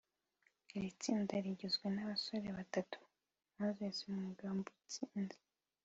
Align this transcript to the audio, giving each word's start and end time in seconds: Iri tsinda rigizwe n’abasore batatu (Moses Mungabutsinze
Iri 0.75 0.89
tsinda 0.99 1.33
rigizwe 1.45 1.85
n’abasore 1.91 2.47
batatu 2.57 2.97
(Moses 3.59 3.97
Mungabutsinze 4.11 5.39